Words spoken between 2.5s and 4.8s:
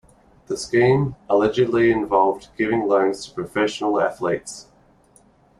giving loans to professional athletes.